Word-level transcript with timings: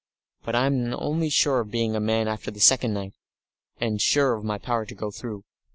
But 0.41 0.55
I'm 0.55 0.95
only 0.95 1.29
sure 1.29 1.59
of 1.59 1.69
being 1.69 1.95
a 1.95 1.99
man 1.99 2.27
after 2.27 2.49
the 2.49 2.59
second 2.59 2.95
night, 2.95 3.13
and 3.79 4.01
sure 4.01 4.33
of 4.33 4.43
my 4.43 4.57
power 4.57 4.83
to 4.83 4.95
go 4.95 5.11
through." 5.11 5.43